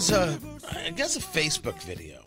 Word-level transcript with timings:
was 0.00 0.12
a, 0.12 0.38
I 0.86 0.90
guess, 0.92 1.16
a 1.16 1.20
Facebook 1.20 1.78
video. 1.82 2.22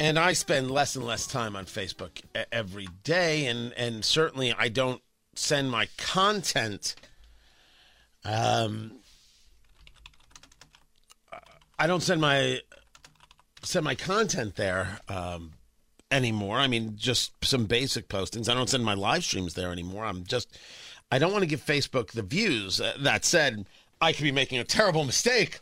And 0.00 0.18
I 0.18 0.32
spend 0.32 0.68
less 0.68 0.96
and 0.96 1.06
less 1.06 1.24
time 1.24 1.54
on 1.54 1.66
Facebook 1.66 2.20
every 2.50 2.88
day, 3.04 3.46
and 3.46 3.72
and 3.74 4.04
certainly 4.04 4.52
I 4.52 4.66
don't 4.70 5.00
send 5.36 5.70
my 5.70 5.86
content. 5.96 6.96
Um, 8.24 8.96
I 11.78 11.86
don't 11.86 12.02
send 12.02 12.20
my 12.20 12.58
send 13.62 13.84
my 13.84 13.94
content 13.94 14.56
there 14.56 14.98
um, 15.08 15.52
anymore. 16.10 16.58
I 16.58 16.66
mean, 16.66 16.94
just 16.96 17.32
some 17.44 17.66
basic 17.66 18.08
postings. 18.08 18.48
I 18.48 18.54
don't 18.54 18.68
send 18.68 18.84
my 18.84 18.94
live 18.94 19.22
streams 19.22 19.54
there 19.54 19.70
anymore. 19.70 20.04
I'm 20.04 20.24
just, 20.24 20.58
I 21.12 21.20
don't 21.20 21.30
want 21.30 21.42
to 21.42 21.48
give 21.48 21.64
Facebook 21.64 22.10
the 22.10 22.22
views. 22.22 22.80
Uh, 22.80 22.94
that 22.98 23.24
said, 23.24 23.64
I 24.00 24.12
could 24.12 24.24
be 24.24 24.32
making 24.32 24.58
a 24.58 24.64
terrible 24.64 25.04
mistake. 25.04 25.60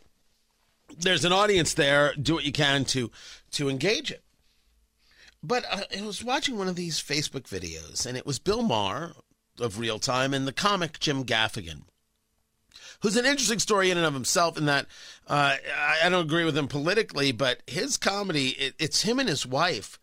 There's 0.97 1.25
an 1.25 1.31
audience 1.31 1.73
there. 1.73 2.13
Do 2.15 2.35
what 2.35 2.45
you 2.45 2.51
can 2.51 2.85
to 2.85 3.11
to 3.51 3.69
engage 3.69 4.11
it. 4.11 4.23
But 5.41 5.65
uh, 5.69 5.81
I 5.97 6.01
was 6.01 6.23
watching 6.23 6.57
one 6.57 6.67
of 6.67 6.75
these 6.75 7.01
Facebook 7.01 7.43
videos, 7.43 8.05
and 8.05 8.17
it 8.17 8.25
was 8.25 8.39
Bill 8.39 8.63
Maher 8.63 9.13
of 9.59 9.79
Real 9.79 9.99
Time 9.99 10.33
and 10.33 10.47
the 10.47 10.53
comic 10.53 10.99
Jim 10.99 11.23
Gaffigan 11.25 11.83
who's 13.03 13.17
an 13.17 13.25
interesting 13.25 13.59
story 13.59 13.91
in 13.91 13.97
and 13.97 14.07
of 14.07 14.13
himself 14.13 14.57
in 14.57 14.65
that 14.65 14.87
uh, 15.27 15.57
I, 16.03 16.09
don't 16.09 16.25
agree 16.25 16.45
with 16.45 16.57
him 16.57 16.69
politically, 16.69 17.33
but 17.33 17.61
his 17.67 17.97
comedy, 17.97 18.49
it, 18.51 18.75
it's 18.79 19.01
him 19.01 19.19
and 19.19 19.27
his 19.27 19.45
wife 19.45 19.99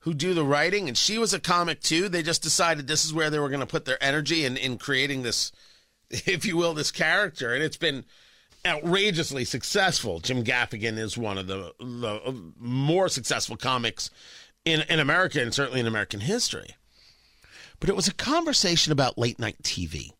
who 0.00 0.14
do 0.14 0.34
the 0.34 0.44
writing, 0.44 0.86
and 0.86 0.96
she 0.96 1.18
was 1.18 1.34
a 1.34 1.40
comic 1.40 1.80
too. 1.80 2.08
They 2.08 2.22
just 2.22 2.42
decided 2.42 2.86
this 2.86 3.04
is 3.04 3.12
where 3.12 3.28
they 3.28 3.40
were 3.40 3.48
going 3.48 3.60
to 3.60 3.66
put 3.66 3.86
their 3.86 4.02
energy 4.02 4.44
in, 4.44 4.56
in 4.56 4.78
creating 4.78 5.22
this, 5.22 5.50
if 6.10 6.46
you 6.46 6.56
will, 6.56 6.74
this 6.74 6.92
character, 6.92 7.52
and 7.52 7.62
it's 7.62 7.76
been 7.76 8.04
outrageously 8.66 9.44
successful. 9.44 10.20
Jim 10.20 10.42
Gaffigan 10.44 10.98
is 10.98 11.18
one 11.18 11.38
of 11.38 11.46
the, 11.46 11.72
the 11.78 12.52
more 12.58 13.08
successful 13.08 13.56
comics 13.56 14.10
in, 14.64 14.82
in 14.88 15.00
America 15.00 15.40
and 15.40 15.52
certainly 15.52 15.80
in 15.80 15.86
American 15.86 16.20
history. 16.20 16.76
But 17.80 17.88
it 17.88 17.96
was 17.96 18.08
a 18.08 18.14
conversation 18.14 18.92
about 18.92 19.18
late 19.18 19.38
night 19.38 19.56
TV. 19.62 20.10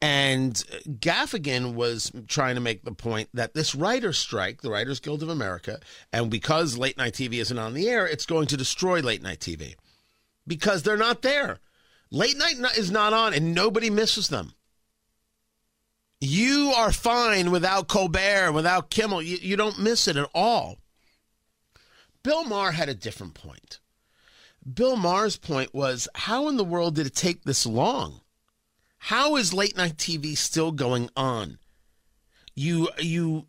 And 0.00 0.54
Gaffigan 0.86 1.74
was 1.74 2.12
trying 2.28 2.54
to 2.54 2.60
make 2.60 2.84
the 2.84 2.92
point 2.92 3.30
that 3.34 3.54
this 3.54 3.74
writer's 3.74 4.16
strike, 4.16 4.62
the 4.62 4.70
Writers 4.70 5.00
Guild 5.00 5.24
of 5.24 5.28
America, 5.28 5.80
and 6.12 6.30
because 6.30 6.78
late 6.78 6.96
night 6.96 7.14
TV 7.14 7.34
isn't 7.34 7.58
on 7.58 7.74
the 7.74 7.88
air, 7.88 8.06
it's 8.06 8.26
going 8.26 8.46
to 8.48 8.56
destroy 8.56 9.00
late 9.00 9.22
night 9.22 9.40
TV 9.40 9.74
because 10.46 10.82
they're 10.84 10.96
not 10.96 11.22
there. 11.22 11.58
Late 12.10 12.38
night 12.38 12.56
is 12.76 12.90
not 12.90 13.12
on 13.12 13.34
and 13.34 13.54
nobody 13.54 13.90
misses 13.90 14.28
them. 14.28 14.52
You 16.20 16.72
are 16.76 16.92
fine 16.92 17.50
without 17.50 17.88
Colbert, 17.88 18.52
without 18.52 18.90
Kimmel. 18.90 19.22
You, 19.22 19.38
you 19.40 19.56
don't 19.56 19.78
miss 19.78 20.08
it 20.08 20.16
at 20.16 20.28
all. 20.34 20.78
Bill 22.22 22.44
Maher 22.44 22.72
had 22.72 22.88
a 22.88 22.94
different 22.94 23.34
point. 23.34 23.78
Bill 24.74 24.96
Maher's 24.96 25.36
point 25.36 25.72
was 25.72 26.08
how 26.14 26.48
in 26.48 26.56
the 26.56 26.64
world 26.64 26.96
did 26.96 27.06
it 27.06 27.14
take 27.14 27.44
this 27.44 27.64
long? 27.64 28.20
How 28.98 29.36
is 29.36 29.54
late 29.54 29.76
night 29.76 29.96
TV 29.96 30.36
still 30.36 30.72
going 30.72 31.08
on? 31.16 31.58
You 32.54 32.88
you 32.98 33.46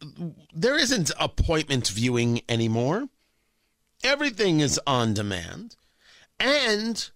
there 0.53 0.77
isn't 0.77 1.11
appointment 1.19 1.87
viewing 1.87 2.41
anymore. 2.47 3.09
Everything 4.03 4.59
is 4.59 4.79
on 4.85 5.15
demand. 5.15 5.75
And 6.39 7.09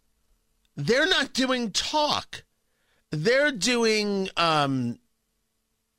they're 0.76 1.08
not 1.08 1.34
doing 1.34 1.72
talk. 1.72 2.44
They're 3.12 3.52
doing 3.52 4.30
um 4.36 4.98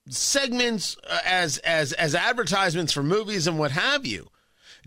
segments 0.08 0.96
uh, 1.08 1.18
as 1.24 1.58
as 1.58 1.92
as 1.94 2.14
advertisements 2.14 2.92
for 2.92 3.02
movies 3.02 3.46
and 3.46 3.58
what 3.58 3.70
have 3.70 4.04
you 4.04 4.28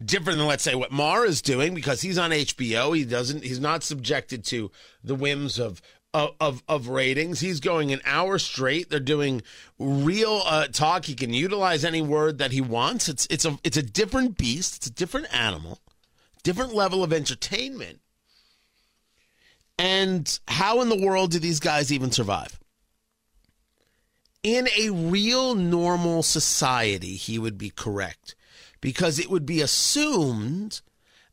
different 0.03 0.37
than 0.37 0.47
let's 0.47 0.63
say 0.63 0.75
what 0.75 0.91
Maher 0.91 1.25
is 1.25 1.41
doing 1.41 1.73
because 1.73 2.01
he's 2.01 2.17
on 2.17 2.31
HBO. 2.31 2.95
He 2.95 3.03
doesn't. 3.05 3.43
He's 3.43 3.59
not 3.59 3.83
subjected 3.83 4.43
to 4.45 4.71
the 5.03 5.15
whims 5.15 5.59
of 5.59 5.81
of 6.13 6.35
of, 6.39 6.63
of 6.67 6.87
ratings. 6.87 7.39
He's 7.39 7.59
going 7.59 7.91
an 7.91 8.01
hour 8.05 8.39
straight. 8.39 8.89
They're 8.89 8.99
doing 8.99 9.41
real 9.79 10.41
uh, 10.45 10.67
talk. 10.67 11.05
He 11.05 11.15
can 11.15 11.33
utilize 11.33 11.83
any 11.83 12.01
word 12.01 12.37
that 12.37 12.51
he 12.51 12.61
wants. 12.61 13.09
It's 13.09 13.27
it's 13.29 13.45
a 13.45 13.57
it's 13.63 13.77
a 13.77 13.83
different 13.83 14.37
beast. 14.37 14.77
It's 14.77 14.87
a 14.87 14.93
different 14.93 15.33
animal, 15.33 15.79
different 16.43 16.73
level 16.73 17.03
of 17.03 17.13
entertainment. 17.13 17.99
And 19.79 20.39
how 20.47 20.81
in 20.81 20.89
the 20.89 21.05
world 21.05 21.31
do 21.31 21.39
these 21.39 21.59
guys 21.59 21.91
even 21.91 22.11
survive? 22.11 22.59
In 24.47 24.69
a 24.77 24.91
real 24.91 25.55
normal 25.55 26.23
society, 26.23 27.17
he 27.17 27.37
would 27.37 27.57
be 27.57 27.69
correct 27.69 28.33
because 28.79 29.19
it 29.19 29.29
would 29.29 29.45
be 29.45 29.59
assumed 29.59 30.79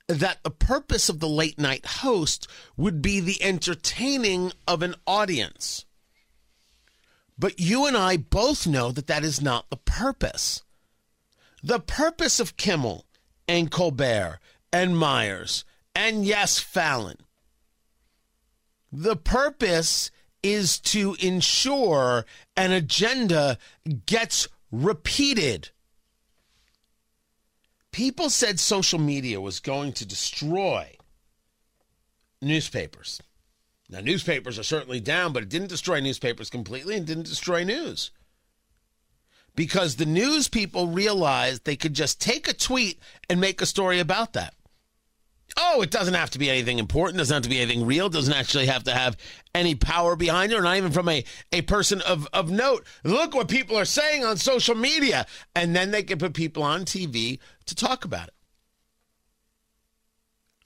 that 0.08 0.42
the 0.42 0.50
purpose 0.50 1.08
of 1.08 1.20
the 1.20 1.28
late 1.28 1.56
night 1.56 1.86
host 1.86 2.48
would 2.76 3.00
be 3.00 3.20
the 3.20 3.41
entertaining 3.41 4.50
of 4.66 4.82
an 4.82 4.97
audience. 5.06 5.84
But 7.38 7.60
you 7.60 7.86
and 7.86 7.97
I 7.97 8.16
both 8.16 8.66
know 8.66 8.91
that 8.91 9.06
that 9.06 9.22
is 9.22 9.41
not 9.41 9.70
the 9.70 9.76
purpose. 9.76 10.64
The 11.62 11.78
purpose 11.78 12.41
of 12.41 12.56
Kimmel 12.56 13.04
and 13.46 13.70
Colbert 13.70 14.41
and 14.72 14.98
Meyers 14.98 15.64
and 15.94 16.25
yes, 16.25 16.58
Fallon. 16.58 17.19
The 18.91 19.14
purpose 19.14 20.10
is 20.44 20.78
to 20.78 21.16
ensure 21.19 22.25
an 22.56 22.71
agenda 22.71 23.59
gets 24.06 24.47
repeated 24.71 25.71
people 27.94 28.28
said 28.28 28.59
social 28.59 28.99
media 28.99 29.41
was 29.41 29.60
going 29.60 29.93
to 29.93 30.05
destroy 30.05 30.97
newspapers. 32.43 33.22
Now, 33.88 34.00
newspapers 34.00 34.59
are 34.59 34.65
certainly 34.65 34.99
down, 34.99 35.32
but 35.32 35.44
it 35.44 35.49
didn't 35.49 35.69
destroy 35.69 36.00
newspapers 36.00 36.50
completely 36.50 36.97
and 36.97 37.06
didn't 37.06 37.28
destroy 37.28 37.62
news. 37.62 38.11
Because 39.55 39.94
the 39.94 40.06
news 40.06 40.49
people 40.49 40.88
realized 40.88 41.65
they 41.65 41.76
could 41.76 41.94
just 41.94 42.21
take 42.21 42.49
a 42.49 42.52
tweet 42.52 42.99
and 43.31 43.41
make 43.41 43.62
a 43.62 43.67
story 43.67 44.00
about 44.00 44.32
that. 44.32 44.55
Oh, 45.56 45.83
it 45.83 45.91
doesn't 45.91 46.15
have 46.15 46.31
to 46.31 46.39
be 46.39 46.51
anything 46.51 46.79
important, 46.79 47.19
doesn't 47.19 47.35
have 47.35 47.43
to 47.45 47.49
be 47.49 47.61
anything 47.61 47.87
real, 47.87 48.09
doesn't 48.09 48.35
actually 48.35 48.67
have 48.67 48.85
to 48.85 48.93
have 48.93 49.17
any 49.55 49.75
power 49.75 50.17
behind 50.17 50.53
it, 50.53 50.56
or 50.56 50.62
not 50.62 50.77
even 50.77 50.91
from 50.91 51.09
a, 51.09 51.25
a 51.53 51.62
person 51.62 52.01
of, 52.03 52.27
of 52.33 52.51
note. 52.51 52.85
Look 53.05 53.35
what 53.35 53.49
people 53.49 53.77
are 53.77 53.85
saying 53.85 54.25
on 54.25 54.37
social 54.37 54.75
media. 54.75 55.27
And 55.55 55.75
then 55.77 55.93
they 55.93 56.03
can 56.03 56.19
put 56.19 56.35
people 56.35 56.65
on 56.65 56.85
TV 56.85 57.39
to 57.67 57.75
talk 57.75 58.05
about 58.05 58.29
it. 58.29 58.35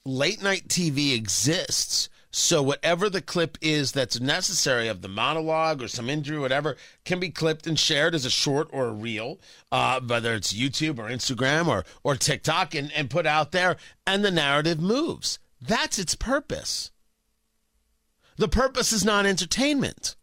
Late 0.06 0.42
night 0.42 0.68
TV 0.68 1.14
exists. 1.14 2.08
So 2.30 2.62
whatever 2.62 3.08
the 3.08 3.22
clip 3.22 3.56
is 3.62 3.92
that's 3.92 4.20
necessary 4.20 4.86
of 4.86 5.00
the 5.00 5.08
monologue 5.08 5.82
or 5.82 5.88
some 5.88 6.10
injury, 6.10 6.36
or 6.36 6.40
whatever, 6.40 6.76
can 7.04 7.18
be 7.18 7.30
clipped 7.30 7.66
and 7.66 7.78
shared 7.78 8.14
as 8.14 8.26
a 8.26 8.30
short 8.30 8.68
or 8.70 8.86
a 8.86 8.92
reel, 8.92 9.40
uh, 9.72 10.00
whether 10.00 10.34
it's 10.34 10.52
YouTube 10.52 10.98
or 10.98 11.08
Instagram 11.08 11.68
or 11.68 11.84
or 12.04 12.16
TikTok, 12.16 12.74
and, 12.74 12.92
and 12.92 13.08
put 13.08 13.26
out 13.26 13.52
there, 13.52 13.76
and 14.06 14.22
the 14.22 14.30
narrative 14.30 14.78
moves. 14.78 15.38
That's 15.60 15.98
its 15.98 16.14
purpose. 16.14 16.90
The 18.36 18.48
purpose 18.48 18.92
is 18.92 19.04
not 19.04 19.26
entertainment. 19.26 20.14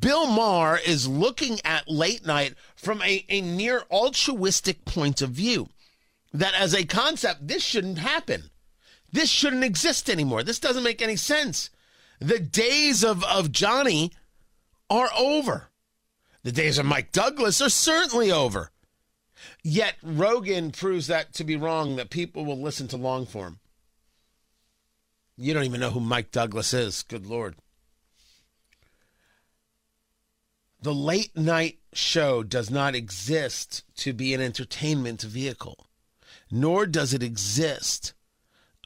Bill 0.00 0.26
Maher 0.26 0.78
is 0.84 1.06
looking 1.06 1.60
at 1.64 1.88
late 1.88 2.26
night 2.26 2.54
from 2.74 3.00
a, 3.02 3.24
a 3.28 3.40
near 3.40 3.84
altruistic 3.90 4.84
point 4.84 5.22
of 5.22 5.30
view. 5.30 5.68
That 6.32 6.54
as 6.54 6.74
a 6.74 6.84
concept, 6.84 7.46
this 7.46 7.62
shouldn't 7.62 7.98
happen. 7.98 8.50
This 9.16 9.30
shouldn't 9.30 9.64
exist 9.64 10.10
anymore. 10.10 10.42
This 10.42 10.58
doesn't 10.58 10.82
make 10.82 11.00
any 11.00 11.16
sense. 11.16 11.70
The 12.20 12.38
days 12.38 13.02
of, 13.02 13.24
of 13.24 13.50
Johnny 13.50 14.12
are 14.90 15.08
over. 15.16 15.70
The 16.42 16.52
days 16.52 16.76
of 16.76 16.84
Mike 16.84 17.12
Douglas 17.12 17.62
are 17.62 17.70
certainly 17.70 18.30
over. 18.30 18.72
Yet 19.62 19.94
Rogan 20.02 20.70
proves 20.70 21.06
that 21.06 21.32
to 21.32 21.44
be 21.44 21.56
wrong, 21.56 21.96
that 21.96 22.10
people 22.10 22.44
will 22.44 22.60
listen 22.60 22.88
to 22.88 22.98
long 22.98 23.24
form. 23.24 23.58
You 25.38 25.54
don't 25.54 25.64
even 25.64 25.80
know 25.80 25.92
who 25.92 26.00
Mike 26.00 26.30
Douglas 26.30 26.74
is. 26.74 27.02
Good 27.02 27.26
Lord. 27.26 27.56
The 30.82 30.92
late 30.92 31.34
night 31.34 31.78
show 31.94 32.42
does 32.42 32.70
not 32.70 32.94
exist 32.94 33.82
to 33.96 34.12
be 34.12 34.34
an 34.34 34.42
entertainment 34.42 35.22
vehicle, 35.22 35.86
nor 36.50 36.84
does 36.84 37.14
it 37.14 37.22
exist 37.22 38.12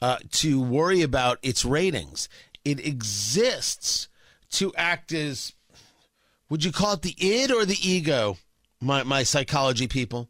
uh, 0.01 0.17
to 0.31 0.61
worry 0.61 1.01
about 1.01 1.37
its 1.41 1.63
ratings. 1.63 2.27
It 2.65 2.85
exists 2.85 4.07
to 4.51 4.73
act 4.75 5.11
as, 5.11 5.53
would 6.49 6.63
you 6.63 6.71
call 6.71 6.93
it 6.93 7.01
the 7.01 7.15
id 7.19 7.51
or 7.51 7.65
the 7.65 7.77
ego, 7.81 8.37
my, 8.81 9.03
my 9.03 9.23
psychology 9.23 9.87
people, 9.87 10.29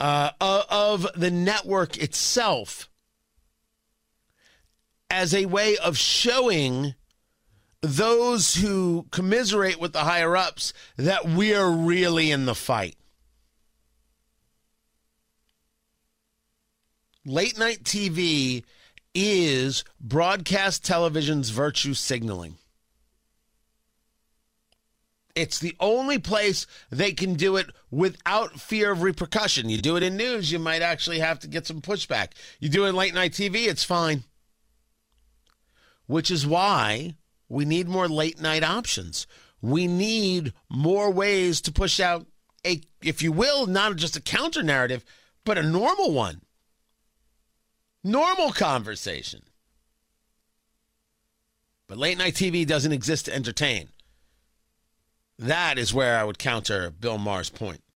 uh, 0.00 0.30
of 0.40 1.06
the 1.14 1.30
network 1.30 1.98
itself 1.98 2.88
as 5.10 5.34
a 5.34 5.46
way 5.46 5.76
of 5.76 5.98
showing 5.98 6.94
those 7.82 8.54
who 8.56 9.06
commiserate 9.10 9.80
with 9.80 9.92
the 9.92 10.00
higher 10.00 10.36
ups 10.36 10.72
that 10.96 11.26
we're 11.26 11.68
really 11.68 12.30
in 12.30 12.44
the 12.44 12.54
fight. 12.54 12.96
Late 17.26 17.58
night 17.58 17.84
TV 17.84 18.64
is 19.14 19.84
broadcast 20.00 20.84
television's 20.84 21.50
virtue 21.50 21.92
signaling. 21.92 22.56
It's 25.34 25.58
the 25.58 25.76
only 25.78 26.18
place 26.18 26.66
they 26.90 27.12
can 27.12 27.34
do 27.34 27.56
it 27.56 27.66
without 27.90 28.58
fear 28.58 28.90
of 28.90 29.02
repercussion. 29.02 29.68
You 29.68 29.78
do 29.78 29.96
it 29.96 30.02
in 30.02 30.16
news, 30.16 30.50
you 30.50 30.58
might 30.58 30.80
actually 30.80 31.18
have 31.18 31.38
to 31.40 31.48
get 31.48 31.66
some 31.66 31.82
pushback. 31.82 32.28
You 32.58 32.70
do 32.70 32.86
it 32.86 32.88
in 32.88 32.96
late 32.96 33.14
night 33.14 33.32
TV, 33.32 33.66
it's 33.66 33.84
fine. 33.84 34.24
Which 36.06 36.30
is 36.30 36.46
why 36.46 37.16
we 37.50 37.66
need 37.66 37.86
more 37.86 38.08
late 38.08 38.40
night 38.40 38.64
options. 38.64 39.26
We 39.60 39.86
need 39.86 40.54
more 40.70 41.10
ways 41.10 41.60
to 41.62 41.72
push 41.72 42.00
out 42.00 42.26
a, 42.66 42.80
if 43.02 43.22
you 43.22 43.30
will, 43.30 43.66
not 43.66 43.96
just 43.96 44.16
a 44.16 44.22
counter 44.22 44.62
narrative, 44.62 45.04
but 45.44 45.58
a 45.58 45.62
normal 45.62 46.12
one. 46.12 46.40
Normal 48.02 48.50
conversation. 48.52 49.42
But 51.86 51.98
late 51.98 52.16
night 52.16 52.34
TV 52.34 52.66
doesn't 52.66 52.92
exist 52.92 53.26
to 53.26 53.34
entertain. 53.34 53.88
That 55.38 55.78
is 55.78 55.92
where 55.92 56.18
I 56.18 56.24
would 56.24 56.38
counter 56.38 56.90
Bill 56.90 57.18
Maher's 57.18 57.50
point. 57.50 57.82